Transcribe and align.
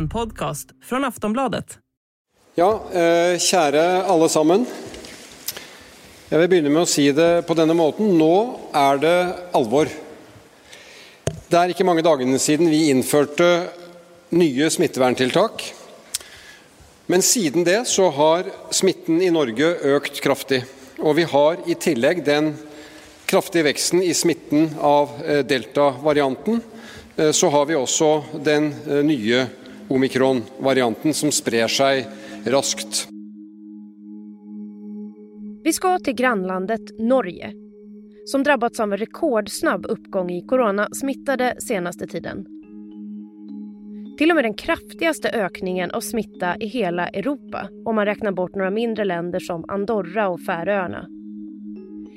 En 0.00 0.08
podcast 0.08 0.68
från 0.84 1.04
Aftonbladet. 1.04 1.78
Ja, 2.54 2.82
eh, 2.92 3.38
kära 3.38 4.02
alle 4.02 4.28
sammen. 4.28 4.66
Jeg 6.28 6.48
vil 6.48 6.70
med 6.70 6.82
att 6.82 6.88
säga 6.88 7.12
det 7.12 7.42
på 7.46 7.54
denna 7.54 7.74
måten. 7.74 8.18
Nu 8.18 8.48
är 8.72 8.96
det 8.96 9.34
allvar. 9.52 9.88
Det 11.48 11.56
är 11.56 11.68
inte 11.68 11.84
många 11.84 12.02
dagar 12.02 12.38
sedan 12.38 12.70
vi 12.70 12.88
införde 12.90 13.68
nya 14.28 14.70
smitteverntiltak. 14.70 15.74
Men 17.06 17.22
sedan 17.22 17.64
det 17.64 17.84
så 17.84 18.10
har 18.10 18.44
smitten 18.70 19.22
i 19.22 19.30
Norge 19.30 19.66
ökat 19.66 20.20
kraftigt. 20.20 20.64
Och 20.98 21.18
vi 21.18 21.22
har 21.22 21.56
i 21.66 21.74
tillägg 21.74 22.24
den 22.24 22.56
kraftiga 23.26 23.62
växten 23.62 24.02
i 24.02 24.14
smitten 24.14 24.70
av 24.80 25.08
eh, 25.08 25.44
deltavarianten. 25.44 26.60
delta-varianten. 27.16 27.32
Så 27.32 27.48
har 27.48 27.66
vi 27.66 27.74
också 27.74 28.24
den 28.44 28.74
eh, 28.88 29.04
nya 29.04 29.46
omikron-varianten 29.90 31.14
som 31.14 31.32
sprer 31.32 31.68
sig 31.68 32.06
raskt. 32.44 33.08
Vi 35.64 35.72
ska 35.72 35.98
till 35.98 36.14
grannlandet 36.14 36.98
Norge 36.98 37.52
som 38.26 38.42
drabbats 38.42 38.80
av 38.80 38.92
en 38.92 38.98
rekordsnabb 38.98 39.86
uppgång 39.86 40.30
i 40.30 40.46
coronasmittade 40.46 41.54
senaste 41.58 42.06
tiden. 42.06 42.46
Till 44.18 44.30
och 44.30 44.34
med 44.34 44.44
den 44.44 44.54
kraftigaste 44.54 45.30
ökningen 45.30 45.90
av 45.90 46.00
smitta 46.00 46.56
i 46.56 46.66
hela 46.66 47.08
Europa 47.08 47.68
om 47.84 47.94
man 47.94 48.06
räknar 48.06 48.32
bort 48.32 48.54
några 48.54 48.70
mindre 48.70 49.04
länder 49.04 49.40
som 49.40 49.64
Andorra 49.68 50.28
och 50.28 50.40
Färöarna. 50.40 51.06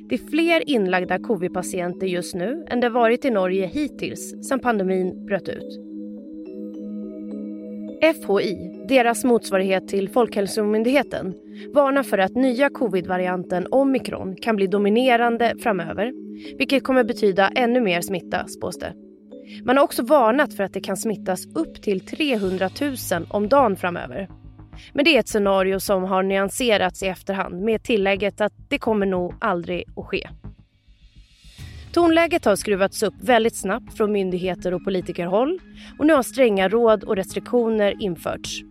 Det 0.10 0.16
är 0.16 0.30
fler 0.30 0.70
inlagda 0.70 1.20
covid-patienter 1.20 2.08
just 2.08 2.36
nu 2.36 2.66
än 2.68 2.80
det 2.80 2.90
varit 2.90 3.26
i 3.26 3.30
Norge 3.30 3.68
hittills 3.68 4.48
sedan 4.48 4.60
pandemin 4.60 5.26
bröt 5.26 5.50
ut. 5.50 5.93
FHI, 8.04 8.86
deras 8.88 9.24
motsvarighet 9.24 9.88
till 9.88 10.10
Folkhälsomyndigheten, 10.10 11.34
varnar 11.74 12.04
för 12.04 12.18
att 12.18 12.36
nya 12.36 12.70
covid-varianten 12.70 13.68
omikron 13.72 14.36
kan 14.36 14.56
bli 14.56 14.68
dominerande 14.68 15.54
framöver, 15.64 16.14
vilket 16.58 16.84
kommer 16.84 17.04
betyda 17.04 17.50
ännu 17.56 17.82
mer 17.82 18.02
smitta, 18.02 18.48
spås 18.48 18.80
det. 18.80 18.94
Man 19.64 19.78
har 19.78 19.84
också 19.84 20.04
varnat 20.04 20.54
för 20.54 20.64
att 20.64 20.74
det 20.74 20.82
kan 20.82 20.98
smittas 20.98 21.46
upp 21.56 21.82
till 21.82 22.00
300 22.00 22.70
000 22.82 22.96
om 23.30 23.50
dagen 23.50 23.76
framöver. 23.76 24.30
Men 24.94 25.06
det 25.06 25.16
är 25.16 25.20
ett 25.20 25.28
scenario 25.28 25.80
som 25.80 26.04
har 26.04 26.24
nyanserats 26.24 27.04
i 27.04 27.08
efterhand 27.08 27.62
med 27.62 27.84
tillägget 27.84 28.42
att 28.42 28.54
det 28.70 28.78
kommer 28.78 29.06
nog 29.06 29.34
aldrig 29.40 29.84
att 29.96 30.06
ske. 30.06 30.30
Tonläget 31.94 32.46
har 32.46 32.56
skruvats 32.56 33.04
upp 33.04 33.14
väldigt 33.22 33.56
snabbt 33.56 33.98
från 33.98 34.12
myndigheter 34.12 34.74
och 34.74 34.84
politikerhåll 34.84 35.60
och 36.00 36.06
nu 36.06 36.14
har 36.14 36.24
stränga 36.24 36.70
råd 36.70 37.04
och 37.04 37.16
restriktioner 37.16 38.04
införts. 38.04 38.64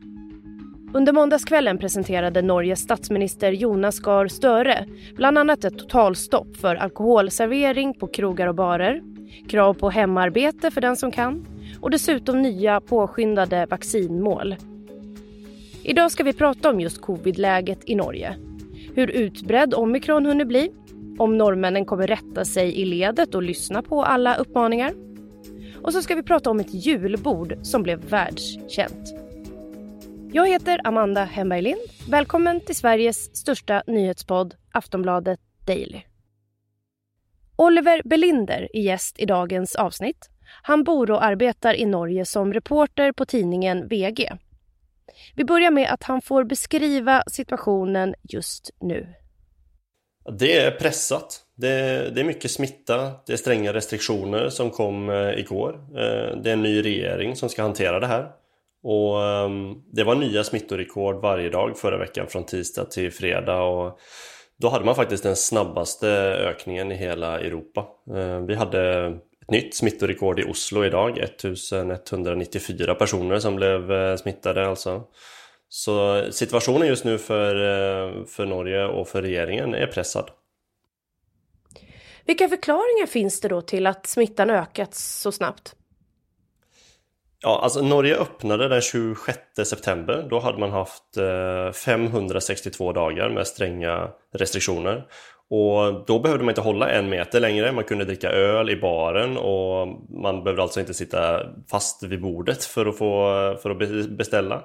Under 0.95 1.13
måndagskvällen 1.13 1.79
presenterade 1.79 2.43
Norges 2.43 2.81
statsminister 2.81 3.53
Jonas 3.53 4.01
Gahr 4.01 4.29
Støre 4.29 4.87
bland 5.17 5.39
annat 5.39 5.65
ett 5.65 5.79
totalstopp 5.79 6.57
för 6.57 6.77
alkoholservering 6.77 7.95
på 7.95 8.07
krogar 8.07 8.47
och 8.47 8.55
barer, 8.55 9.03
krav 9.49 9.75
på 9.75 9.91
hemarbete 9.91 10.71
för 10.71 10.81
den 10.81 10.97
som 10.97 11.11
kan 11.11 11.47
och 11.81 11.91
dessutom 11.91 12.43
nya 12.43 12.81
påskyndade 12.81 13.67
vaccinmål. 13.67 14.57
Idag 15.83 16.11
ska 16.11 16.25
vi 16.25 16.33
prata 16.33 16.71
om 16.71 16.81
just 16.81 17.01
covidläget 17.01 17.81
i 17.87 17.95
Norge. 17.95 18.37
Hur 18.95 19.11
utbredd 19.11 19.75
omikron 19.75 20.27
hunnit 20.27 20.49
bli, 20.49 20.71
om 21.19 21.39
norrmännen 21.39 21.85
kommer 21.85 22.07
rätta 22.07 22.45
sig 22.45 22.81
i 22.81 22.85
ledet 22.85 23.35
och 23.35 23.43
lyssna 23.43 23.83
på 23.83 24.05
alla 24.05 24.37
uppmaningar. 24.37 24.95
Och 25.83 25.93
så 25.93 26.03
ska 26.03 26.15
vi 26.15 26.23
prata 26.23 26.51
om 26.51 26.61
ett 26.61 26.75
julbord 26.75 27.59
som 27.63 27.83
blev 27.83 28.05
världskänt. 28.05 29.15
Jag 30.33 30.49
heter 30.49 30.81
Amanda 30.85 31.25
Hemberg 31.25 31.63
Lind. 31.63 31.81
Välkommen 32.09 32.61
till 32.61 32.77
Sveriges 32.77 33.37
största 33.37 33.83
nyhetspodd 33.87 34.55
Aftonbladet 34.73 35.41
Daily. 35.67 36.03
Oliver 37.57 38.03
Belinder 38.05 38.69
är 38.73 38.81
gäst 38.81 39.21
i 39.21 39.27
dagens 39.27 39.75
avsnitt. 39.75 40.31
Han 40.63 40.85
bor 40.85 41.11
och 41.11 41.25
arbetar 41.25 41.75
i 41.75 41.85
Norge 41.87 42.25
som 42.25 42.53
reporter 42.53 43.13
på 43.13 43.25
tidningen 43.25 43.89
VG. 43.89 44.33
Vi 45.35 45.45
börjar 45.45 45.71
med 45.71 45.93
att 45.93 46.03
han 46.03 46.23
får 46.23 46.45
beskriva 46.45 47.23
situationen 47.27 48.15
just 48.23 48.71
nu. 48.81 49.15
Det 50.25 50.57
är 50.57 50.71
pressat. 50.71 51.41
Det 51.55 51.69
är, 51.69 52.11
det 52.11 52.21
är 52.21 52.25
mycket 52.25 52.51
smitta. 52.51 53.13
Det 53.27 53.33
är 53.33 53.37
stränga 53.37 53.73
restriktioner 53.73 54.49
som 54.49 54.71
kom 54.71 55.11
eh, 55.11 55.39
igår. 55.39 55.81
Eh, 55.91 56.37
det 56.37 56.51
är 56.51 56.53
en 56.53 56.63
ny 56.63 56.83
regering 56.85 57.37
som 57.37 57.49
ska 57.49 57.63
hantera 57.63 58.01
det 58.01 58.07
här. 58.07 58.29
Och 58.83 59.23
ehm, 59.25 59.75
det 59.93 60.05
var 60.05 60.15
nya 60.15 60.45
smittorekord 60.45 61.23
varje 61.23 61.51
dag 61.51 61.79
förra 61.79 61.99
veckan 61.99 62.27
från 62.27 62.45
tisdag 62.45 62.85
till 62.85 63.13
fredag. 63.13 63.63
Och 63.63 63.99
då 64.57 64.69
hade 64.69 64.85
man 64.85 64.95
faktiskt 64.95 65.23
den 65.23 65.37
snabbaste 65.37 66.09
ökningen 66.49 66.93
i 66.93 66.95
hela 66.95 67.41
Europa. 67.41 67.87
Eh, 68.17 68.39
vi 68.39 68.55
hade 68.55 69.07
ett 69.43 69.51
nytt 69.51 69.75
smittorekord 69.75 70.41
i 70.41 70.45
Oslo 70.45 70.85
idag. 70.85 71.19
1194 71.19 72.95
personer 72.95 73.39
som 73.39 73.57
blev 73.57 74.17
smittade 74.17 74.69
alltså. 74.69 75.03
Så 75.75 76.23
situationen 76.33 76.89
just 76.89 77.05
nu 77.05 77.19
för, 77.19 77.55
för 78.27 78.47
Norge 78.47 78.85
och 78.85 79.09
för 79.09 79.23
regeringen 79.23 79.75
är 79.75 79.87
pressad. 79.87 80.31
Vilka 82.25 82.49
förklaringar 82.49 83.07
finns 83.07 83.41
det 83.41 83.49
då 83.49 83.63
till 83.63 83.87
att 83.87 84.07
smittan 84.07 84.51
ökat 84.51 84.95
så 84.95 85.33
snabbt? 85.33 85.75
Ja, 87.43 87.61
alltså 87.63 87.83
Norge 87.83 88.17
öppnade 88.17 88.69
den 88.69 88.81
26 88.81 89.39
september. 89.65 90.27
Då 90.31 90.39
hade 90.39 90.59
man 90.59 90.71
haft 90.71 91.17
562 91.85 92.93
dagar 92.93 93.29
med 93.29 93.47
stränga 93.47 94.11
restriktioner. 94.35 95.07
Och 95.49 96.07
då 96.07 96.19
behövde 96.19 96.45
man 96.45 96.53
inte 96.53 96.61
hålla 96.61 96.91
en 96.91 97.09
meter 97.09 97.41
längre, 97.41 97.73
man 97.73 97.85
kunde 97.85 98.05
dricka 98.05 98.31
öl 98.31 98.71
i 98.71 98.77
baren 98.77 99.37
och 99.37 99.89
man 100.23 100.45
behövde 100.45 100.63
alltså 100.63 100.81
inte 100.81 100.95
sitta 100.95 101.43
fast 101.71 102.03
vid 102.03 102.21
bordet 102.21 102.65
för 102.65 102.87
att, 102.87 102.99
få, 102.99 103.25
för 103.63 103.71
att 103.71 104.09
beställa. 104.09 104.65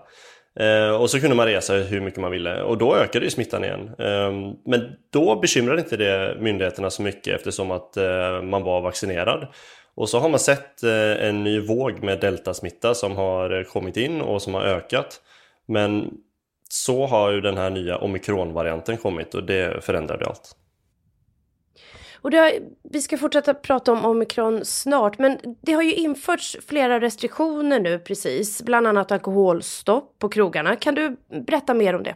Eh, 0.60 1.02
och 1.02 1.10
så 1.10 1.20
kunde 1.20 1.36
man 1.36 1.46
resa 1.46 1.74
hur 1.74 2.02
mycket 2.02 2.20
man 2.20 2.32
ville 2.32 2.62
och 2.62 2.78
då 2.78 2.96
ökade 2.96 3.26
ju 3.26 3.32
smittan 3.32 3.64
igen. 3.64 3.90
Eh, 4.00 4.32
men 4.66 4.96
då 5.14 5.36
bekymrade 5.36 5.82
inte 5.82 5.98
det 5.98 6.38
myndigheterna 6.40 6.90
så 6.90 7.02
mycket 7.02 7.36
eftersom 7.36 7.72
att 7.72 7.98
eh, 7.98 8.42
man 8.42 8.64
var 8.64 8.82
vaccinerad. 8.82 9.48
Och 9.96 10.10
så 10.10 10.20
har 10.20 10.30
man 10.30 10.40
sett 10.40 10.84
eh, 10.84 11.28
en 11.28 11.44
ny 11.44 11.60
våg 11.60 12.04
med 12.04 12.20
deltasmitta 12.20 12.94
som 12.94 13.16
har 13.16 13.64
kommit 13.64 13.98
in 13.98 14.22
och 14.22 14.42
som 14.42 14.54
har 14.54 14.62
ökat. 14.62 15.22
Men 15.68 16.12
så 16.70 17.06
har 17.06 17.32
ju 17.32 17.42
den 17.42 17.58
här 17.58 17.70
nya 17.70 17.98
omikronvarianten 17.98 18.98
kommit 18.98 19.36
och 19.36 19.44
det 19.44 19.84
förändrade 19.84 20.26
allt. 20.26 20.56
Och 22.28 22.34
har, 22.34 22.52
vi 22.92 23.02
ska 23.02 23.18
fortsätta 23.18 23.54
prata 23.54 23.92
om 23.92 24.06
omikron 24.06 24.66
snart, 24.66 25.20
men 25.20 25.38
det 25.62 25.74
har 25.74 25.82
ju 25.82 25.94
införts 25.94 26.58
flera 26.68 27.00
restriktioner 27.00 27.80
nu 27.80 28.00
precis, 28.00 28.62
bland 28.62 28.88
annat 28.88 29.12
alkoholstopp 29.12 30.20
på 30.20 30.30
krogarna. 30.30 30.76
Kan 30.76 30.96
du 30.96 31.18
berätta 31.46 31.74
mer 31.74 31.96
om 31.96 32.04
det? 32.04 32.16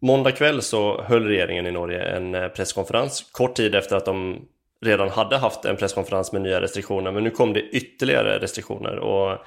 Måndag 0.00 0.32
kväll 0.32 0.62
så 0.62 1.02
höll 1.02 1.24
regeringen 1.24 1.66
i 1.66 1.70
Norge 1.70 2.02
en 2.02 2.34
eh, 2.34 2.48
presskonferens 2.48 3.30
kort 3.32 3.54
tid 3.54 3.74
efter 3.74 3.96
att 3.96 4.04
de 4.04 4.48
redan 4.84 5.08
hade 5.08 5.36
haft 5.36 5.64
en 5.64 5.76
presskonferens 5.76 6.32
med 6.32 6.42
nya 6.42 6.60
restriktioner, 6.60 7.12
men 7.12 7.24
nu 7.24 7.30
kom 7.30 7.52
det 7.52 7.62
ytterligare 7.62 8.38
restriktioner 8.38 8.98
och 8.98 9.38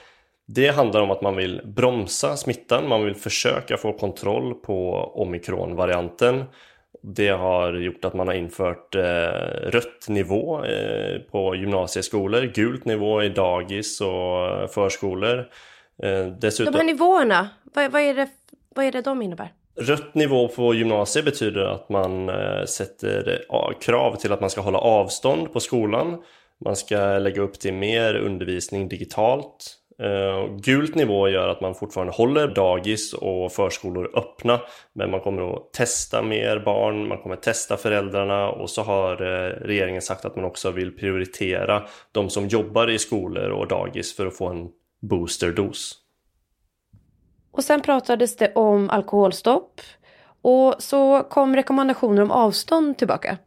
det 0.48 0.68
handlar 0.68 1.02
om 1.02 1.12
att 1.12 1.22
man 1.22 1.36
vill 1.36 1.62
bromsa 1.66 2.38
smittan, 2.38 2.88
man 2.88 3.06
vill 3.06 3.16
försöka 3.16 3.78
få 3.78 3.94
kontroll 3.94 4.54
på 4.54 4.94
omikronvarianten 5.16 6.44
det 7.02 7.30
har 7.30 7.74
gjort 7.74 8.06
att 8.06 8.14
man 8.14 8.28
har 8.28 8.34
infört 8.34 8.96
eh, 8.96 9.02
rött 9.64 10.06
nivå 10.08 10.64
eh, 10.64 11.20
på 11.32 11.56
gymnasieskolor, 11.56 12.42
gult 12.42 12.86
nivå 12.86 13.24
i 13.24 13.30
dagis 13.30 14.02
och 14.02 14.72
förskolor. 14.74 15.50
Eh, 16.04 16.28
dessutom... 16.28 16.74
De 16.74 16.78
här 16.78 16.86
nivåerna, 16.86 17.50
vad, 17.64 17.92
vad, 17.92 18.02
är 18.02 18.14
det, 18.14 18.28
vad 18.76 18.86
är 18.86 18.92
det 18.92 19.02
de 19.02 19.22
innebär? 19.22 19.54
Rött 19.76 20.16
nivå 20.16 20.48
på 20.48 20.74
gymnasiet 20.74 21.26
betyder 21.26 21.62
att 21.62 21.90
man 21.90 22.30
eh, 22.30 22.66
sätter 22.66 23.46
krav 23.82 24.16
till 24.16 24.32
att 24.32 24.42
man 24.42 24.50
ska 24.50 24.62
hålla 24.62 24.80
avstånd 24.80 25.54
på 25.54 25.60
skolan. 25.60 26.24
Man 26.66 26.76
ska 26.76 26.98
lägga 26.98 27.42
upp 27.42 27.60
till 27.60 27.74
mer 27.74 28.16
undervisning 28.16 28.90
digitalt. 28.90 29.78
Uh, 30.02 30.56
gult 30.58 30.96
nivå 30.96 31.30
gör 31.30 31.48
att 31.48 31.62
man 31.62 31.76
fortfarande 31.76 32.14
håller 32.14 32.48
dagis 32.48 33.14
och 33.14 33.52
förskolor 33.52 34.12
öppna 34.18 34.62
men 34.94 35.12
man 35.12 35.20
kommer 35.20 35.54
att 35.54 35.74
testa 35.74 36.22
mer 36.22 36.60
barn, 36.60 37.08
man 37.08 37.18
kommer 37.18 37.36
att 37.36 37.44
testa 37.44 37.78
föräldrarna 37.78 38.50
och 38.50 38.70
så 38.70 38.82
har 38.82 39.22
uh, 39.22 39.28
regeringen 39.62 40.02
sagt 40.02 40.26
att 40.26 40.36
man 40.36 40.46
också 40.46 40.72
vill 40.72 40.98
prioritera 40.98 41.84
de 42.12 42.30
som 42.30 42.48
jobbar 42.48 42.90
i 42.90 43.00
skolor 43.00 43.50
och 43.50 43.68
dagis 43.68 44.16
för 44.16 44.26
att 44.26 44.38
få 44.38 44.48
en 44.48 44.70
boosterdos. 45.02 45.98
Och 47.52 47.64
sen 47.64 47.82
pratades 47.82 48.38
det 48.38 48.54
om 48.56 48.90
alkoholstopp 48.90 49.82
och 50.42 50.76
så 50.78 51.24
kom 51.24 51.56
rekommendationer 51.56 52.22
om 52.22 52.32
avstånd 52.32 52.98
tillbaka. 52.98 53.38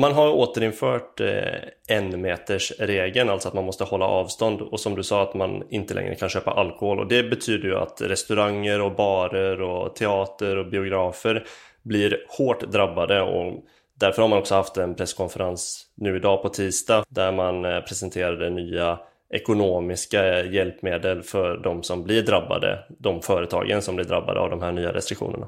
Man 0.00 0.12
har 0.12 0.30
återinfört 0.30 1.20
eh, 1.20 1.96
en 1.96 2.20
meters 2.20 2.72
regeln, 2.78 3.30
alltså 3.30 3.48
att 3.48 3.54
man 3.54 3.64
måste 3.64 3.84
hålla 3.84 4.04
avstånd 4.04 4.60
och 4.60 4.80
som 4.80 4.94
du 4.94 5.02
sa 5.02 5.22
att 5.22 5.34
man 5.34 5.62
inte 5.70 5.94
längre 5.94 6.14
kan 6.14 6.28
köpa 6.28 6.50
alkohol 6.50 6.98
och 6.98 7.08
det 7.08 7.22
betyder 7.22 7.68
ju 7.68 7.76
att 7.76 8.00
restauranger 8.00 8.80
och 8.80 8.94
barer 8.94 9.62
och 9.62 9.96
teater 9.96 10.56
och 10.56 10.66
biografer 10.66 11.44
blir 11.82 12.24
hårt 12.28 12.72
drabbade 12.72 13.22
och 13.22 13.64
därför 13.94 14.22
har 14.22 14.28
man 14.28 14.38
också 14.38 14.54
haft 14.54 14.76
en 14.76 14.94
presskonferens 14.94 15.86
nu 15.94 16.16
idag 16.16 16.42
på 16.42 16.48
tisdag 16.48 17.04
där 17.08 17.32
man 17.32 17.64
eh, 17.64 17.80
presenterade 17.80 18.50
nya 18.50 18.98
ekonomiska 19.30 20.44
hjälpmedel 20.44 21.22
för 21.22 21.56
de 21.56 21.82
som 21.82 22.04
blir 22.04 22.22
drabbade, 22.22 22.84
de 22.98 23.22
företagen 23.22 23.82
som 23.82 23.96
blir 23.96 24.06
drabbade 24.06 24.40
av 24.40 24.50
de 24.50 24.62
här 24.62 24.72
nya 24.72 24.92
restriktionerna. 24.92 25.46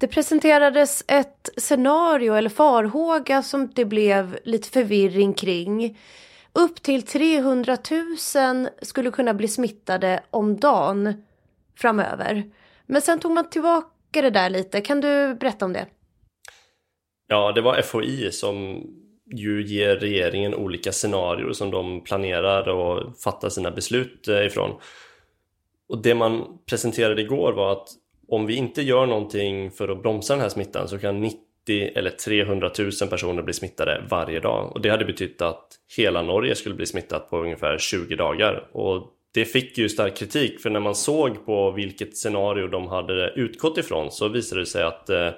Det 0.00 0.06
presenterades 0.06 1.04
ett 1.08 1.50
scenario 1.56 2.34
eller 2.34 2.50
farhåga 2.50 3.42
som 3.42 3.70
det 3.74 3.84
blev 3.84 4.38
lite 4.44 4.68
förvirring 4.68 5.34
kring. 5.34 5.98
Upp 6.52 6.82
till 6.82 7.02
300 7.02 7.76
000 7.90 8.68
skulle 8.82 9.10
kunna 9.10 9.34
bli 9.34 9.48
smittade 9.48 10.22
om 10.30 10.56
dagen 10.56 11.24
framöver. 11.78 12.50
Men 12.86 13.02
sen 13.02 13.18
tog 13.18 13.32
man 13.32 13.50
tillbaka 13.50 14.22
det 14.22 14.30
där 14.30 14.50
lite. 14.50 14.80
Kan 14.80 15.00
du 15.00 15.34
berätta 15.34 15.64
om 15.64 15.72
det? 15.72 15.86
Ja, 17.26 17.52
det 17.52 17.60
var 17.60 17.82
FHI 17.82 18.32
som 18.32 18.82
ju 19.34 19.66
ger 19.66 19.96
regeringen 19.96 20.54
olika 20.54 20.92
scenarier 20.92 21.52
som 21.52 21.70
de 21.70 22.04
planerar 22.04 22.68
och 22.68 23.18
fattar 23.18 23.48
sina 23.48 23.70
beslut 23.70 24.28
eh, 24.28 24.46
ifrån. 24.46 24.70
Och 25.88 26.02
det 26.02 26.14
man 26.14 26.58
presenterade 26.66 27.22
igår 27.22 27.52
var 27.52 27.72
att 27.72 27.88
om 28.30 28.46
vi 28.46 28.56
inte 28.56 28.82
gör 28.82 29.06
någonting 29.06 29.70
för 29.70 29.88
att 29.88 30.02
bromsa 30.02 30.32
den 30.32 30.42
här 30.42 30.48
smittan 30.48 30.88
så 30.88 30.98
kan 30.98 31.20
90 31.20 31.38
eller 31.94 32.10
300 32.10 32.70
000 32.78 32.90
personer 33.10 33.42
bli 33.42 33.52
smittade 33.52 34.02
varje 34.10 34.40
dag. 34.40 34.72
Och 34.72 34.80
det 34.80 34.88
hade 34.88 35.04
betytt 35.04 35.42
att 35.42 35.66
hela 35.96 36.22
Norge 36.22 36.54
skulle 36.54 36.74
bli 36.74 36.86
smittat 36.86 37.30
på 37.30 37.38
ungefär 37.38 37.78
20 37.78 38.16
dagar. 38.16 38.68
Och 38.72 39.06
det 39.34 39.44
fick 39.44 39.78
ju 39.78 39.88
stark 39.88 40.16
kritik 40.16 40.60
för 40.60 40.70
när 40.70 40.80
man 40.80 40.94
såg 40.94 41.46
på 41.46 41.70
vilket 41.70 42.16
scenario 42.16 42.66
de 42.66 42.88
hade 42.88 43.32
utgått 43.36 43.78
ifrån 43.78 44.10
så 44.10 44.28
visade 44.28 44.60
det 44.60 44.66
sig 44.66 44.82
att 44.82 45.10
eh, 45.10 45.28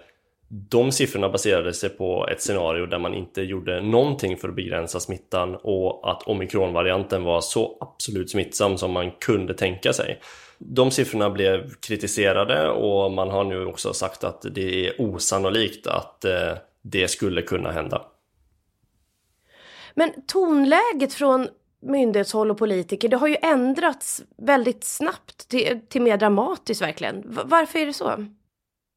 de 0.55 0.93
siffrorna 0.93 1.29
baserade 1.29 1.73
sig 1.73 1.91
på 1.91 2.29
ett 2.29 2.43
scenario 2.43 2.87
där 2.87 2.99
man 2.99 3.15
inte 3.15 3.43
gjorde 3.43 3.81
någonting 3.81 4.37
för 4.37 4.49
att 4.49 4.55
begränsa 4.55 5.01
smittan 5.01 5.57
och 5.63 6.11
att 6.11 6.23
omikronvarianten 6.23 7.25
var 7.25 7.41
så 7.41 7.79
absolut 7.81 8.31
smittsam 8.31 8.79
som 8.79 8.93
man 8.93 9.11
kunde 9.11 9.55
tänka 9.55 9.93
sig. 9.93 10.21
De 10.59 10.91
siffrorna 10.91 11.31
blev 11.31 11.75
kritiserade 11.75 12.69
och 12.69 13.13
man 13.13 13.31
har 13.31 13.45
nu 13.45 13.67
också 13.67 13.93
sagt 13.93 14.25
att 14.25 14.45
det 14.55 14.87
är 14.87 15.01
osannolikt 15.01 15.87
att 15.87 16.25
eh, 16.25 16.53
det 16.83 17.09
skulle 17.09 17.43
kunna 17.43 17.71
hända. 17.71 18.03
Men 19.95 20.13
tonläget 20.27 21.15
från 21.15 21.49
myndighetshåll 21.83 22.51
och 22.51 22.59
politiker, 22.59 23.09
det 23.09 23.17
har 23.17 23.29
ju 23.29 23.37
ändrats 23.43 24.23
väldigt 24.39 24.85
snabbt 24.85 25.49
till, 25.49 25.81
till 25.89 26.03
mer 26.03 26.17
dramatiskt 26.17 26.83
verkligen. 26.83 27.23
Varför 27.45 27.79
är 27.79 27.87
det 27.87 27.93
så? 27.93 28.27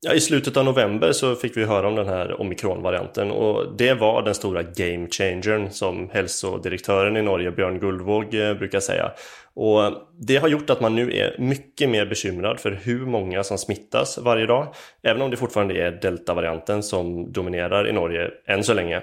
Ja, 0.08 0.14
I 0.14 0.20
slutet 0.20 0.58
av 0.58 0.66
november 0.66 1.12
så 1.12 1.36
fick 1.36 1.58
vi 1.58 1.66
höra 1.66 1.88
om 1.88 1.96
den 1.96 2.08
här 2.08 2.42
omikronvarianten 2.42 3.32
och 3.32 3.78
det 3.78 3.94
var 3.94 4.22
den 4.22 4.36
stora 4.36 4.64
game 4.64 5.08
changern 5.10 5.70
som 5.72 6.10
hälsodirektören 6.10 7.18
i 7.18 7.22
Norge, 7.22 7.52
Björn 7.52 7.80
Guldvåg, 7.80 8.34
eh, 8.34 8.54
brukar 8.54 8.80
säga. 8.80 9.12
Och 9.54 9.92
det 10.20 10.38
har 10.38 10.48
gjort 10.48 10.70
att 10.70 10.82
man 10.82 10.96
nu 10.96 11.18
är 11.18 11.36
mycket 11.40 11.90
mer 11.90 12.06
bekymrad 12.06 12.60
för 12.60 12.72
hur 12.72 13.06
många 13.06 13.44
som 13.44 13.58
smittas 13.58 14.18
varje 14.18 14.46
dag, 14.46 14.68
även 15.04 15.22
om 15.22 15.32
det 15.32 15.38
fortfarande 15.38 15.82
är 15.82 15.92
deltavarianten 15.92 16.84
som 16.84 17.32
dominerar 17.32 17.90
i 17.90 17.92
Norge 17.92 18.32
än 18.48 18.64
så 18.64 18.74
länge. 18.74 19.02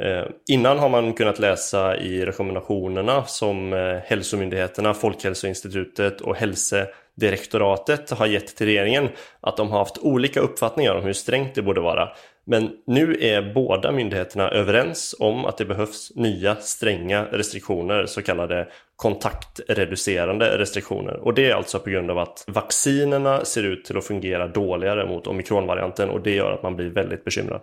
Eh, 0.00 0.24
innan 0.48 0.78
har 0.78 0.88
man 0.88 1.12
kunnat 1.12 1.38
läsa 1.38 1.96
i 1.96 2.24
rekommendationerna 2.24 3.24
som 3.24 3.72
eh, 3.72 3.96
hälsomyndigheterna, 4.04 4.94
Folkhälsoinstitutet 4.94 6.20
och 6.20 6.36
hälse 6.36 6.86
direktoratet 7.14 8.10
har 8.10 8.26
gett 8.26 8.56
till 8.56 8.66
regeringen 8.66 9.08
att 9.40 9.56
de 9.56 9.70
har 9.70 9.78
haft 9.78 9.98
olika 9.98 10.40
uppfattningar 10.40 10.94
om 10.94 11.04
hur 11.04 11.12
strängt 11.12 11.54
det 11.54 11.62
borde 11.62 11.80
vara. 11.80 12.08
Men 12.46 12.70
nu 12.86 13.16
är 13.20 13.52
båda 13.54 13.92
myndigheterna 13.92 14.50
överens 14.50 15.14
om 15.18 15.44
att 15.44 15.58
det 15.58 15.64
behövs 15.64 16.12
nya 16.14 16.56
stränga 16.56 17.24
restriktioner, 17.24 18.06
så 18.06 18.22
kallade 18.22 18.68
kontaktreducerande 18.96 20.58
restriktioner. 20.58 21.16
Och 21.16 21.34
det 21.34 21.50
är 21.50 21.54
alltså 21.54 21.78
på 21.78 21.90
grund 21.90 22.10
av 22.10 22.18
att 22.18 22.44
vaccinerna 22.46 23.44
ser 23.44 23.62
ut 23.62 23.84
till 23.84 23.98
att 23.98 24.04
fungera 24.04 24.46
dåligare 24.46 25.06
mot 25.06 25.26
omikronvarianten 25.26 26.10
och 26.10 26.20
det 26.20 26.34
gör 26.34 26.52
att 26.52 26.62
man 26.62 26.76
blir 26.76 26.90
väldigt 26.90 27.24
bekymrad. 27.24 27.60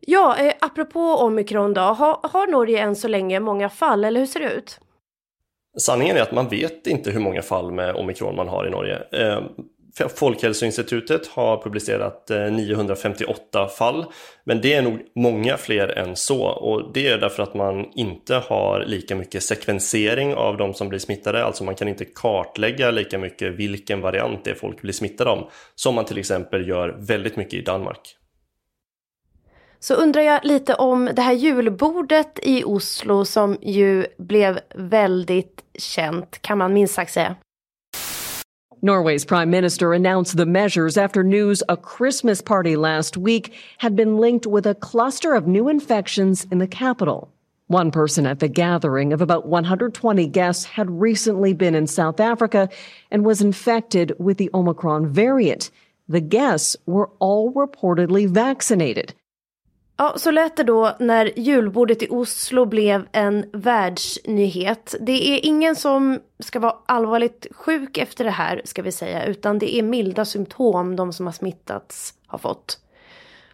Ja, 0.00 0.36
eh, 0.38 0.52
apropå 0.60 1.00
omikron 1.00 1.74
då, 1.74 1.80
har, 1.80 2.18
har 2.22 2.46
Norge 2.46 2.78
än 2.78 2.96
så 2.96 3.08
länge 3.08 3.40
många 3.40 3.68
fall 3.68 4.04
eller 4.04 4.20
hur 4.20 4.26
ser 4.26 4.40
det 4.40 4.52
ut? 4.52 4.80
Sanningen 5.76 6.16
är 6.16 6.20
att 6.20 6.32
man 6.32 6.48
vet 6.48 6.86
inte 6.86 7.10
hur 7.10 7.20
många 7.20 7.42
fall 7.42 7.72
med 7.72 7.94
omikron 7.94 8.36
man 8.36 8.48
har 8.48 8.66
i 8.66 8.70
Norge. 8.70 9.02
Eh, 9.12 9.40
Folkhälsoinstitutet 10.16 11.26
har 11.26 11.62
publicerat 11.62 12.30
eh, 12.30 12.52
958 12.52 13.68
fall, 13.68 14.04
men 14.44 14.60
det 14.60 14.72
är 14.72 14.82
nog 14.82 14.98
många 15.14 15.56
fler 15.56 15.88
än 15.88 16.16
så 16.16 16.42
och 16.42 16.92
det 16.94 17.08
är 17.08 17.18
därför 17.18 17.42
att 17.42 17.54
man 17.54 17.86
inte 17.94 18.34
har 18.34 18.84
lika 18.86 19.16
mycket 19.16 19.42
sekvensering 19.42 20.34
av 20.34 20.56
de 20.56 20.74
som 20.74 20.88
blir 20.88 20.98
smittade, 20.98 21.44
alltså 21.44 21.64
man 21.64 21.74
kan 21.74 21.88
inte 21.88 22.04
kartlägga 22.04 22.90
lika 22.90 23.18
mycket 23.18 23.52
vilken 23.52 24.00
variant 24.00 24.44
det 24.44 24.50
är 24.50 24.54
folk 24.54 24.80
blir 24.80 24.92
smittade 24.92 25.30
om, 25.30 25.46
som 25.74 25.94
man 25.94 26.04
till 26.04 26.18
exempel 26.18 26.68
gör 26.68 26.96
väldigt 26.98 27.36
mycket 27.36 27.54
i 27.54 27.62
Danmark. 27.62 28.16
Så 29.84 29.94
undrar 29.94 30.22
jag 30.22 30.44
lite 30.44 30.74
om 30.74 31.10
det 31.16 31.22
här 31.22 31.32
julbordet 31.32 32.38
i 32.42 32.64
Oslo 32.64 33.24
som 33.24 33.56
ju 33.62 34.06
blev 34.18 34.58
väldigt 34.74 35.64
känt, 35.78 36.42
kan 36.42 36.58
man 36.58 36.72
minst 36.72 36.94
sagt 36.94 37.12
säga. 37.12 37.36
Norway's 38.82 39.28
prime 39.28 39.50
minister 39.50 39.92
announced 39.92 40.38
the 40.38 40.46
measures 40.46 40.96
after 40.96 41.22
news 41.22 41.62
a 41.68 41.76
Christmas 41.98 42.42
party 42.42 42.76
last 42.76 43.16
week 43.16 43.52
had 43.78 43.94
been 43.94 44.20
linked 44.20 44.52
with 44.52 44.68
a 44.68 44.74
cluster 44.74 45.36
of 45.36 45.46
new 45.46 45.70
infections 45.70 46.46
in 46.52 46.58
the 46.58 46.76
capital. 46.78 47.28
One 47.68 47.90
person 47.90 48.26
at 48.26 48.38
the 48.38 48.48
gathering 48.48 49.12
of 49.12 49.20
about 49.20 49.46
120 49.46 50.26
guests 50.26 50.64
had 50.64 51.00
recently 51.00 51.54
been 51.54 51.74
in 51.74 51.86
South 51.86 52.20
Africa 52.20 52.68
and 53.10 53.26
was 53.26 53.42
infected 53.42 54.12
with 54.18 54.38
the 54.38 54.50
Omicron 54.54 55.12
variant. 55.12 55.70
The 56.08 56.20
guests 56.20 56.76
were 56.86 57.10
all 57.18 57.52
reportedly 57.52 58.28
vaccinated. 58.28 59.14
Ja, 59.96 60.14
så 60.16 60.30
lät 60.30 60.56
det 60.56 60.62
då 60.62 60.96
när 60.98 61.38
julbordet 61.38 62.02
i 62.02 62.06
Oslo 62.10 62.64
blev 62.64 63.06
en 63.12 63.50
världsnyhet. 63.52 64.94
Det 65.00 65.28
är 65.28 65.40
ingen 65.42 65.76
som 65.76 66.20
ska 66.38 66.60
vara 66.60 66.76
allvarligt 66.86 67.46
sjuk 67.50 67.98
efter 67.98 68.24
det 68.24 68.30
här, 68.30 68.62
ska 68.64 68.82
vi 68.82 68.92
säga, 68.92 69.24
utan 69.24 69.58
det 69.58 69.74
är 69.74 69.82
milda 69.82 70.24
symptom 70.24 70.96
de 70.96 71.12
som 71.12 71.26
har 71.26 71.32
smittats 71.32 72.14
har 72.26 72.38
fått. 72.38 72.78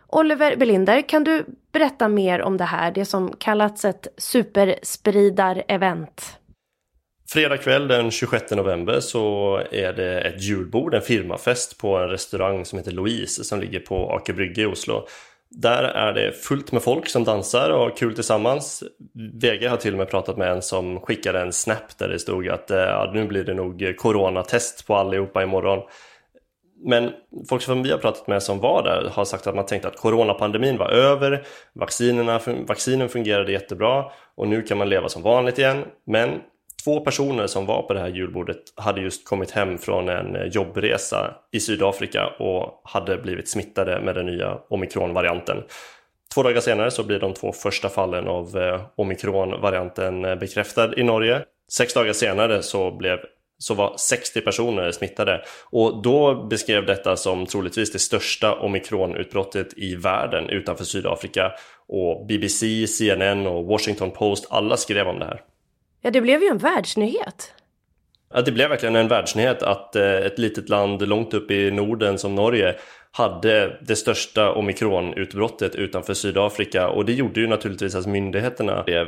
Oliver 0.06 0.56
Belinder, 0.56 1.02
kan 1.02 1.24
du 1.24 1.44
berätta 1.72 2.08
mer 2.08 2.42
om 2.42 2.56
det 2.56 2.64
här, 2.64 2.90
det 2.90 3.04
som 3.04 3.34
kallats 3.38 3.84
ett 3.84 4.06
superspridarevent? 4.16 6.36
Fredag 7.28 7.56
kväll 7.56 7.88
den 7.88 8.10
26 8.10 8.50
november 8.50 9.00
så 9.00 9.56
är 9.70 9.92
det 9.92 10.20
ett 10.20 10.42
julbord, 10.42 10.94
en 10.94 11.02
firmafest 11.02 11.78
på 11.78 11.96
en 11.96 12.08
restaurang 12.08 12.64
som 12.64 12.78
heter 12.78 12.92
Louise 12.92 13.44
som 13.44 13.60
ligger 13.60 13.80
på 13.80 14.12
Aker 14.12 14.32
Brygge 14.32 14.62
i 14.62 14.66
Oslo. 14.66 15.06
Där 15.50 15.82
är 15.82 16.12
det 16.12 16.32
fullt 16.32 16.72
med 16.72 16.82
folk 16.82 17.08
som 17.08 17.24
dansar 17.24 17.70
och 17.70 17.80
har 17.80 17.96
kul 17.96 18.14
tillsammans. 18.14 18.82
VG 19.42 19.66
har 19.66 19.76
till 19.76 19.92
och 19.92 19.98
med 19.98 20.10
pratat 20.10 20.36
med 20.36 20.52
en 20.52 20.62
som 20.62 21.00
skickade 21.00 21.40
en 21.40 21.52
snap 21.52 21.98
där 21.98 22.08
det 22.08 22.18
stod 22.18 22.48
att 22.48 22.70
eh, 22.70 22.78
ja, 22.78 23.10
nu 23.14 23.26
blir 23.26 23.44
det 23.44 23.54
nog 23.54 23.94
coronatest 23.96 24.86
på 24.86 24.96
allihopa 24.96 25.42
imorgon. 25.42 25.82
Men 26.84 27.10
folk 27.48 27.62
som 27.62 27.82
vi 27.82 27.90
har 27.90 27.98
pratat 27.98 28.26
med 28.26 28.42
som 28.42 28.58
var 28.58 28.82
där 28.82 29.10
har 29.12 29.24
sagt 29.24 29.46
att 29.46 29.54
man 29.54 29.66
tänkte 29.66 29.88
att 29.88 29.96
coronapandemin 29.96 30.76
var 30.78 30.88
över, 30.90 31.42
vaccinerna, 31.72 32.40
vaccinen 32.66 33.08
fungerade 33.08 33.52
jättebra 33.52 34.04
och 34.34 34.48
nu 34.48 34.62
kan 34.62 34.78
man 34.78 34.88
leva 34.88 35.08
som 35.08 35.22
vanligt 35.22 35.58
igen. 35.58 35.84
Men 36.06 36.30
Två 36.84 37.00
personer 37.00 37.46
som 37.46 37.66
var 37.66 37.82
på 37.82 37.92
det 37.94 38.00
här 38.00 38.08
julbordet 38.08 38.60
hade 38.76 39.00
just 39.00 39.28
kommit 39.28 39.50
hem 39.50 39.78
från 39.78 40.08
en 40.08 40.36
eh, 40.36 40.44
jobbresa 40.44 41.34
i 41.52 41.60
Sydafrika 41.60 42.26
och 42.26 42.80
hade 42.84 43.16
blivit 43.16 43.48
smittade 43.48 44.00
med 44.00 44.14
den 44.14 44.26
nya 44.26 44.58
omikronvarianten. 44.70 45.56
Två 46.34 46.42
dagar 46.42 46.60
senare 46.60 46.90
så 46.90 47.04
blir 47.04 47.18
de 47.18 47.34
två 47.34 47.52
första 47.52 47.88
fallen 47.88 48.28
av 48.28 48.58
eh, 48.58 48.80
omikronvarianten 48.96 50.24
eh, 50.24 50.34
bekräftad 50.34 50.98
i 50.98 51.02
Norge. 51.02 51.42
Sex 51.72 51.94
dagar 51.94 52.12
senare 52.12 52.62
så, 52.62 52.90
blev, 52.90 53.18
så 53.58 53.74
var 53.74 53.94
60 53.96 54.40
personer 54.40 54.90
smittade 54.90 55.44
och 55.70 56.02
då 56.02 56.46
beskrev 56.50 56.86
detta 56.86 57.16
som 57.16 57.46
troligtvis 57.46 57.92
det 57.92 57.98
största 57.98 58.54
omikronutbrottet 58.54 59.78
i 59.78 59.94
världen 59.94 60.48
utanför 60.48 60.84
Sydafrika 60.84 61.52
och 61.88 62.26
BBC, 62.26 62.86
CNN 62.86 63.46
och 63.46 63.64
Washington 63.64 64.10
Post 64.10 64.46
alla 64.50 64.76
skrev 64.76 65.08
om 65.08 65.18
det 65.18 65.24
här. 65.24 65.40
Ja, 66.00 66.10
det 66.10 66.20
blev 66.20 66.42
ju 66.42 66.48
en 66.48 66.58
världsnyhet. 66.58 67.54
Ja, 68.34 68.42
det 68.42 68.52
blev 68.52 68.68
verkligen 68.68 68.96
en 68.96 69.08
världsnyhet 69.08 69.62
att 69.62 69.96
eh, 69.96 70.14
ett 70.14 70.38
litet 70.38 70.68
land 70.68 71.08
långt 71.08 71.34
upp 71.34 71.50
i 71.50 71.70
Norden 71.70 72.18
som 72.18 72.34
Norge 72.34 72.74
hade 73.12 73.78
det 73.82 73.96
största 73.96 74.52
omikronutbrottet 74.52 75.74
utanför 75.74 76.14
Sydafrika 76.14 76.88
och 76.88 77.04
det 77.04 77.12
gjorde 77.12 77.40
ju 77.40 77.46
naturligtvis 77.46 77.94
att 77.94 78.06
myndigheterna 78.06 78.82
blev 78.82 79.06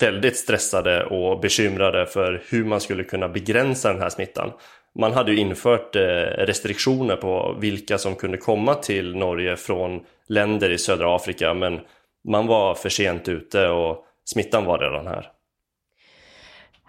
väldigt 0.00 0.36
stressade 0.36 1.04
och 1.04 1.40
bekymrade 1.40 2.06
för 2.06 2.42
hur 2.48 2.64
man 2.64 2.80
skulle 2.80 3.04
kunna 3.04 3.28
begränsa 3.28 3.92
den 3.92 4.02
här 4.02 4.08
smittan. 4.08 4.52
Man 4.98 5.12
hade 5.12 5.32
ju 5.32 5.38
infört 5.38 5.96
eh, 5.96 6.00
restriktioner 6.38 7.16
på 7.16 7.56
vilka 7.60 7.98
som 7.98 8.14
kunde 8.14 8.38
komma 8.38 8.74
till 8.74 9.16
Norge 9.16 9.56
från 9.56 10.00
länder 10.28 10.70
i 10.70 10.78
södra 10.78 11.16
Afrika 11.16 11.54
men 11.54 11.80
man 12.28 12.46
var 12.46 12.74
för 12.74 12.88
sent 12.88 13.28
ute 13.28 13.68
och 13.68 14.04
smittan 14.24 14.64
var 14.64 14.78
redan 14.78 15.06
här. 15.06 15.28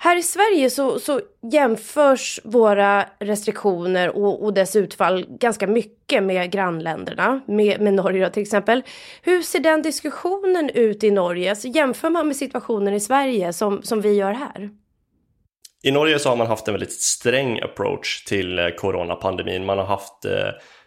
Här 0.03 0.17
i 0.17 0.23
Sverige 0.23 0.69
så, 0.69 0.99
så 0.99 1.21
jämförs 1.51 2.39
våra 2.43 3.05
restriktioner 3.19 4.17
och, 4.17 4.43
och 4.43 4.53
dess 4.53 4.75
utfall 4.75 5.25
ganska 5.29 5.67
mycket 5.67 6.23
med 6.23 6.51
grannländerna, 6.51 7.41
med, 7.47 7.81
med 7.81 7.93
Norge 7.93 8.29
till 8.29 8.43
exempel. 8.43 8.83
Hur 9.21 9.41
ser 9.41 9.59
den 9.59 9.81
diskussionen 9.81 10.69
ut 10.69 11.03
i 11.03 11.11
Norge? 11.11 11.55
Så 11.55 11.67
jämför 11.67 12.09
man 12.09 12.27
med 12.27 12.35
situationen 12.35 12.93
i 12.93 12.99
Sverige 12.99 13.53
som, 13.53 13.83
som 13.83 14.01
vi 14.01 14.13
gör 14.13 14.33
här? 14.33 14.69
I 15.83 15.91
Norge 15.91 16.19
så 16.19 16.29
har 16.29 16.35
man 16.35 16.47
haft 16.47 16.67
en 16.67 16.73
väldigt 16.73 17.01
sträng 17.01 17.61
approach 17.61 18.23
till 18.25 18.59
eh, 18.59 18.69
coronapandemin. 18.69 19.65
Man 19.65 19.77
har 19.77 19.85
haft 19.85 20.25
eh, 20.25 20.31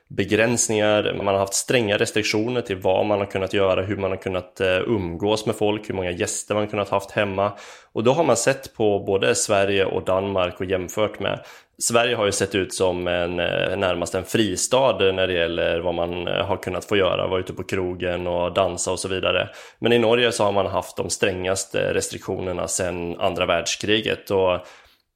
begränsningar, 0.09 1.15
man 1.17 1.27
har 1.27 1.39
haft 1.39 1.55
stränga 1.55 1.99
restriktioner 1.99 2.61
till 2.61 2.77
vad 2.77 3.07
man 3.07 3.19
har 3.19 3.27
kunnat 3.27 3.55
göra, 3.55 3.83
hur 3.83 3.97
man 3.97 4.11
har 4.11 4.19
kunnat 4.19 4.61
eh, 4.61 4.81
umgås 4.87 5.47
med 5.47 5.57
folk, 5.57 5.89
hur 5.89 5.95
många 5.95 6.11
gäster 6.11 6.55
man 6.55 6.69
kunnat 6.69 6.89
haft 6.89 7.11
hemma. 7.11 7.53
Och 7.93 8.05
då 8.05 8.13
har 8.13 8.25
man 8.25 8.37
sett 8.37 8.75
på 8.75 9.01
både 9.01 9.35
Sverige 9.35 9.85
och 9.85 10.05
Danmark 10.05 10.61
och 10.61 10.67
jämfört 10.67 11.21
med. 11.21 11.45
Sverige 11.79 12.17
har 12.17 12.27
ju 12.27 12.33
sett 12.33 12.55
ut 12.55 12.75
som 12.75 13.07
en, 13.09 13.41
eh, 13.41 13.77
närmast 13.77 14.15
en 14.15 14.25
fristad 14.25 14.99
när 14.99 15.27
det 15.27 15.33
gäller 15.33 15.81
vad 15.81 15.95
man 15.95 16.29
eh, 16.29 16.47
har 16.47 16.57
kunnat 16.57 16.85
få 16.85 16.97
göra, 16.97 17.27
vara 17.27 17.41
ute 17.41 17.53
på 17.53 17.63
krogen 17.65 18.27
och 18.27 18.55
dansa 18.55 18.93
och 18.93 18.99
så 18.99 19.09
vidare. 19.09 19.49
Men 19.79 19.93
i 19.93 19.99
Norge 19.99 20.33
så 20.33 20.45
har 20.45 20.53
man 20.53 20.67
haft 20.67 20.97
de 20.97 21.11
strängaste 21.11 21.95
restriktionerna 21.95 22.69
sedan 22.69 23.21
andra 23.21 23.47
världskriget. 23.47 24.31
Och 24.31 24.61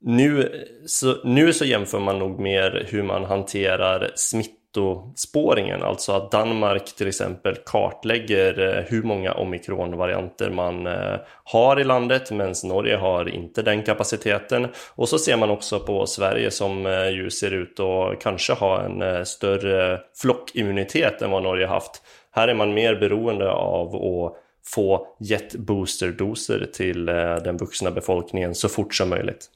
nu 0.00 0.50
så, 0.86 1.16
nu 1.24 1.52
så 1.52 1.64
jämför 1.64 1.98
man 1.98 2.18
nog 2.18 2.40
mer 2.40 2.86
hur 2.88 3.02
man 3.02 3.24
hanterar 3.24 4.10
smitta 4.14 4.59
smittospåringen, 4.70 5.82
alltså 5.82 6.12
att 6.12 6.30
Danmark 6.30 6.84
till 6.96 7.08
exempel 7.08 7.56
kartlägger 7.66 8.76
eh, 8.76 8.84
hur 8.84 9.02
många 9.02 9.32
omikronvarianter 9.32 10.50
man 10.50 10.86
eh, 10.86 11.16
har 11.44 11.80
i 11.80 11.84
landet 11.84 12.30
medan 12.30 12.54
Norge 12.64 12.96
har 12.96 13.28
inte 13.28 13.62
den 13.62 13.82
kapaciteten. 13.82 14.68
Och 14.94 15.08
så 15.08 15.18
ser 15.18 15.36
man 15.36 15.50
också 15.50 15.80
på 15.80 16.06
Sverige 16.06 16.50
som 16.50 16.86
eh, 16.86 17.08
ju 17.08 17.30
ser 17.30 17.50
ut 17.50 17.80
att 17.80 18.20
kanske 18.20 18.52
ha 18.52 18.82
en 18.82 19.26
större 19.26 20.00
flockimmunitet 20.16 21.22
än 21.22 21.30
vad 21.30 21.42
Norge 21.42 21.66
haft. 21.66 22.02
Här 22.32 22.48
är 22.48 22.54
man 22.54 22.74
mer 22.74 22.94
beroende 22.94 23.50
av 23.50 23.96
att 23.96 24.36
få 24.74 25.06
gett 25.20 25.54
boosterdoser 25.54 26.68
till 26.72 27.06
den 27.44 27.56
vuxna 27.56 27.90
befolkningen 27.90 28.54
så 28.54 28.68
fort 28.68 28.94
som 28.94 29.08
möjligt. 29.08 29.50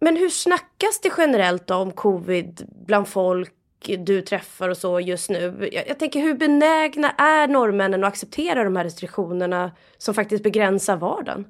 Men 0.00 0.16
hur 0.16 0.28
snackas 0.28 1.00
det 1.02 1.12
generellt 1.18 1.70
om 1.70 1.92
covid 1.92 2.68
bland 2.86 3.08
folk 3.08 3.52
du 3.84 4.22
träffar 4.22 4.68
och 4.68 4.76
så 4.76 5.00
just 5.00 5.30
nu. 5.30 5.68
Jag, 5.72 5.88
jag, 5.88 5.98
tänker 5.98 6.20
hur 6.20 6.34
benägna 6.34 7.10
är 7.10 7.48
norrmännen 7.48 8.04
att 8.04 8.08
acceptera 8.08 8.64
de 8.64 8.76
här 8.76 8.84
restriktionerna 8.84 9.72
som 9.98 10.14
faktiskt 10.14 10.42
begränsar 10.42 10.96
vardagen? 10.96 11.44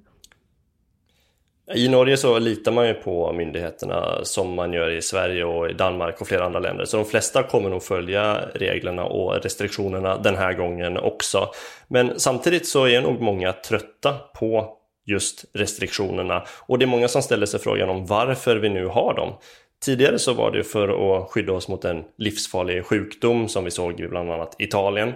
I 1.75 1.89
Norge 1.89 2.17
så 2.17 2.39
litar 2.39 2.73
man 2.73 2.87
ju 2.87 2.95
på 2.95 3.33
myndigheterna 3.33 4.25
som 4.25 4.55
man 4.55 4.73
gör 4.73 4.91
i 4.91 5.03
Sverige 5.03 5.45
och 5.45 5.71
i 5.71 5.73
Danmark 5.73 6.21
och 6.21 6.27
flera 6.27 6.45
andra 6.45 6.61
länder. 6.61 6.85
Så 6.85 6.97
de 6.97 7.07
flesta 7.07 7.43
kommer 7.43 7.71
nog 7.71 7.83
följa 7.83 8.41
reglerna 8.55 9.05
och 9.05 9.43
restriktionerna 9.43 10.19
den 10.19 10.37
här 10.37 10.53
gången 10.53 10.97
också. 10.97 11.49
Men 11.89 12.21
samtidigt 12.21 12.69
så 12.69 12.89
är 12.89 13.01
nog 13.01 13.21
många 13.21 13.53
trötta 13.53 14.13
på 14.35 14.79
just 15.07 15.45
restriktionerna 15.55 16.45
och 16.67 16.79
det 16.79 16.85
är 16.85 16.87
många 16.87 17.09
som 17.09 17.23
ställer 17.23 17.47
sig 17.47 17.61
frågan 17.61 17.89
om 17.89 18.07
varför 18.07 18.57
vi 18.57 18.69
nu 18.69 18.87
har 18.87 19.15
dem. 19.15 19.33
Tidigare 19.85 20.19
så 20.19 20.33
var 20.33 20.51
det 20.51 20.65
för 20.65 21.19
att 21.19 21.31
skydda 21.31 21.53
oss 21.53 21.69
mot 21.69 21.85
en 21.85 22.05
livsfarlig 22.19 22.85
sjukdom 22.85 23.49
som 23.49 23.65
vi 23.65 23.71
såg 23.71 24.01
i 24.01 24.09
bland 24.09 24.33
annat 24.33 24.57
Italien. 24.59 25.13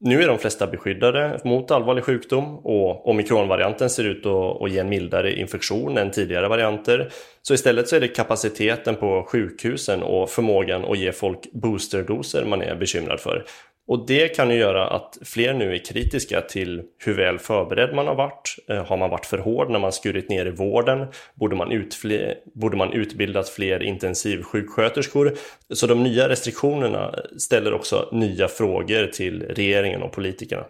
Nu 0.00 0.22
är 0.22 0.28
de 0.28 0.38
flesta 0.38 0.66
beskyddade 0.66 1.40
mot 1.44 1.70
allvarlig 1.70 2.04
sjukdom 2.04 2.58
och 2.58 3.08
omikronvarianten 3.08 3.90
ser 3.90 4.04
ut 4.04 4.26
att 4.26 4.70
ge 4.70 4.78
en 4.78 4.88
mildare 4.88 5.32
infektion 5.32 5.98
än 5.98 6.10
tidigare 6.10 6.48
varianter. 6.48 7.08
Så 7.42 7.54
istället 7.54 7.88
så 7.88 7.96
är 7.96 8.00
det 8.00 8.08
kapaciteten 8.08 8.96
på 8.96 9.26
sjukhusen 9.28 10.02
och 10.02 10.30
förmågan 10.30 10.84
att 10.84 10.98
ge 10.98 11.12
folk 11.12 11.52
boosterdoser 11.52 12.44
man 12.44 12.62
är 12.62 12.74
bekymrad 12.74 13.20
för. 13.20 13.44
Och 13.88 14.06
det 14.06 14.28
kan 14.28 14.50
ju 14.50 14.56
göra 14.56 14.86
att 14.86 15.18
fler 15.22 15.54
nu 15.54 15.74
är 15.74 15.84
kritiska 15.84 16.40
till 16.40 16.82
hur 16.98 17.14
väl 17.14 17.38
förberedd 17.38 17.94
man 17.94 18.06
har 18.06 18.14
varit. 18.14 18.56
Eh, 18.68 18.84
har 18.84 18.96
man 18.96 19.10
varit 19.10 19.26
för 19.26 19.38
hård 19.38 19.70
när 19.70 19.78
man 19.78 19.92
skurit 19.92 20.28
ner 20.28 20.46
i 20.46 20.50
vården? 20.50 21.06
Borde 21.34 21.56
man, 21.56 21.72
utfler, 21.72 22.34
borde 22.54 22.76
man 22.76 22.92
utbildat 22.92 23.48
fler 23.48 23.82
intensivsjuksköterskor? 23.82 25.36
Så 25.74 25.86
de 25.86 26.02
nya 26.02 26.28
restriktionerna 26.28 27.14
ställer 27.38 27.74
också 27.74 28.08
nya 28.12 28.48
frågor 28.48 29.06
till 29.06 29.42
regeringen 29.42 30.02
och 30.02 30.12
politikerna. 30.12 30.64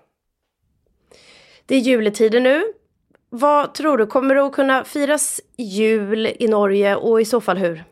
Det 1.66 1.74
är 1.74 1.80
juletider 1.80 2.40
nu. 2.40 2.64
Vad 3.30 3.74
tror 3.74 3.98
du, 3.98 4.06
kommer 4.06 4.34
det 4.34 4.42
att 4.42 4.52
kunna 4.52 4.84
firas 4.84 5.40
jul 5.56 6.26
i 6.38 6.48
Norge 6.48 6.96
och 6.96 7.20
i 7.20 7.24
så 7.24 7.40
fall 7.40 7.58
hur? 7.58 7.84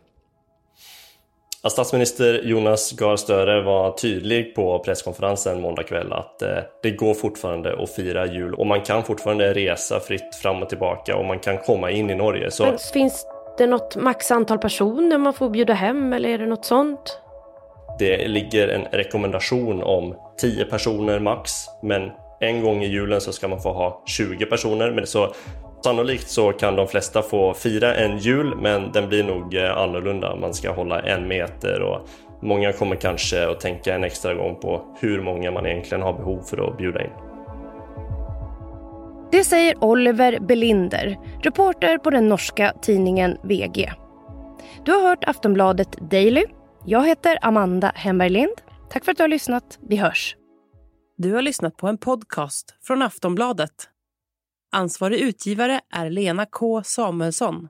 Statsminister 1.70 2.40
Jonas 2.44 2.92
Gahr 2.92 3.16
Støre 3.16 3.62
var 3.62 3.90
tydlig 3.90 4.54
på 4.54 4.78
presskonferensen 4.78 5.60
måndag 5.60 5.82
kväll 5.82 6.12
att 6.12 6.42
eh, 6.42 6.58
det 6.82 6.90
går 6.90 7.14
fortfarande 7.14 7.82
att 7.82 7.90
fira 7.90 8.26
jul 8.26 8.54
och 8.54 8.66
man 8.66 8.80
kan 8.80 9.04
fortfarande 9.04 9.54
resa 9.54 10.00
fritt 10.00 10.34
fram 10.42 10.62
och 10.62 10.68
tillbaka 10.68 11.16
och 11.16 11.24
man 11.24 11.38
kan 11.38 11.58
komma 11.58 11.90
in 11.90 12.10
i 12.10 12.14
Norge. 12.14 12.50
Så... 12.50 12.64
Men 12.64 12.78
finns 12.78 13.26
det 13.58 13.66
något 13.66 13.96
maxantal 13.96 14.58
personer 14.58 15.18
man 15.18 15.34
får 15.34 15.50
bjuda 15.50 15.74
hem 15.74 16.12
eller 16.12 16.28
är 16.28 16.38
det 16.38 16.46
något 16.46 16.64
sånt? 16.64 17.20
Det 17.98 18.28
ligger 18.28 18.68
en 18.68 18.84
rekommendation 18.92 19.82
om 19.82 20.14
10 20.40 20.64
personer 20.64 21.18
max, 21.18 21.52
men 21.82 22.10
en 22.40 22.62
gång 22.62 22.82
i 22.82 22.86
julen 22.86 23.20
så 23.20 23.32
ska 23.32 23.48
man 23.48 23.60
få 23.60 23.72
ha 23.72 24.02
20 24.06 24.46
personer. 24.46 24.90
Men 24.90 25.06
så 25.06 25.32
Sannolikt 25.86 26.28
så 26.28 26.52
kan 26.52 26.76
de 26.76 26.88
flesta 26.88 27.22
få 27.22 27.54
fira 27.54 27.94
en 27.94 28.18
jul 28.18 28.56
men 28.56 28.92
den 28.92 29.08
blir 29.08 29.24
nog 29.24 29.54
eh, 29.54 29.76
annorlunda. 29.76 30.36
Man 30.36 30.54
ska 30.54 30.72
hålla 30.72 31.00
en 31.00 31.28
meter 31.28 31.82
och 31.82 32.08
många 32.42 32.72
kommer 32.72 32.96
kanske 32.96 33.48
att 33.50 33.60
tänka 33.60 33.94
en 33.94 34.04
extra 34.04 34.34
gång 34.34 34.60
på 34.60 34.96
hur 35.00 35.22
många 35.22 35.50
man 35.50 35.66
egentligen 35.66 36.02
har 36.02 36.12
behov 36.12 36.42
för 36.42 36.68
att 36.68 36.78
bjuda 36.78 37.04
in. 37.04 37.10
Det 39.32 39.44
säger 39.44 39.84
Oliver 39.84 40.38
Belinder, 40.40 41.18
reporter 41.42 41.98
på 41.98 42.10
den 42.10 42.28
norska 42.28 42.72
tidningen 42.82 43.38
VG. 43.42 43.92
Du 44.84 44.92
har 44.92 45.08
hört 45.08 45.24
Aftonbladet 45.24 46.10
Daily. 46.10 46.44
Jag 46.84 47.06
heter 47.06 47.38
Amanda 47.42 47.92
Hemberlind. 47.94 48.54
Tack 48.90 49.04
för 49.04 49.12
att 49.12 49.18
du 49.18 49.22
har 49.22 49.28
lyssnat. 49.28 49.78
Vi 49.88 49.96
hörs. 49.96 50.36
Du 51.16 51.32
har 51.32 51.42
lyssnat 51.42 51.76
på 51.76 51.88
en 51.88 51.98
podcast 51.98 52.74
från 52.82 53.02
Aftonbladet. 53.02 53.88
Ansvarig 54.76 55.20
utgivare 55.20 55.80
är 55.90 56.10
Lena 56.10 56.46
K 56.46 56.82
Samuelsson. 56.84 57.68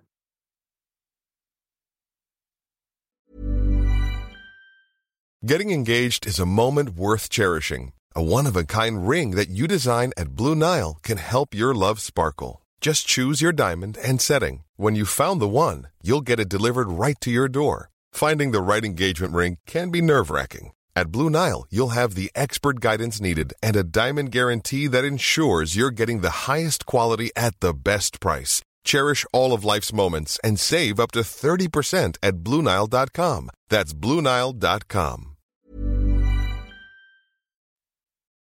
Getting 5.46 5.70
engaged 5.70 6.26
is 6.26 6.40
a 6.40 6.44
moment 6.44 6.88
worth 6.88 7.30
cherishing. 7.30 7.92
A 8.16 8.22
one-of-a-kind 8.22 9.08
ring 9.08 9.36
that 9.36 9.48
you 9.48 9.68
design 9.68 10.12
at 10.16 10.34
Blue 10.36 10.54
Nile 10.54 10.96
can 11.02 11.18
help 11.18 11.54
your 11.54 11.74
love 11.74 12.00
sparkle. 12.00 12.62
Just 12.80 13.06
choose 13.06 13.44
your 13.44 13.52
diamond 13.52 13.98
and 14.08 14.20
setting. 14.20 14.64
When 14.76 14.96
you 14.96 15.04
found 15.04 15.40
the 15.40 15.48
one, 15.48 15.86
you'll 16.02 16.26
get 16.26 16.40
it 16.40 16.48
delivered 16.48 16.88
right 16.88 17.20
to 17.20 17.30
your 17.30 17.48
door. 17.48 17.90
Finding 18.12 18.52
the 18.52 18.60
right 18.60 18.84
engagement 18.84 19.34
ring 19.34 19.58
can 19.66 19.90
be 19.90 20.02
nerve-wracking. 20.02 20.72
At 20.96 21.12
Blue 21.12 21.28
Nile, 21.28 21.66
you'll 21.68 21.90
have 22.00 22.14
the 22.14 22.30
expert 22.34 22.80
guidance 22.80 23.20
needed 23.20 23.52
and 23.62 23.76
a 23.76 23.84
diamond 23.84 24.30
guarantee 24.30 24.86
that 24.86 25.04
ensures 25.04 25.76
you're 25.76 25.90
getting 25.90 26.20
the 26.20 26.48
highest 26.48 26.86
quality 26.86 27.30
at 27.36 27.60
the 27.60 27.74
best 27.74 28.18
price. 28.18 28.62
Cherish 28.82 29.26
all 29.30 29.52
of 29.52 29.62
life's 29.62 29.92
moments 29.92 30.40
and 30.42 30.58
save 30.58 30.98
up 30.98 31.12
to 31.12 31.20
30% 31.20 32.16
at 32.22 32.36
BlueNile.com. 32.36 33.50
That's 33.68 33.92
BlueNile.com. 33.92 35.35